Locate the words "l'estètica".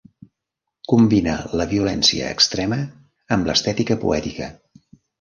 3.53-4.03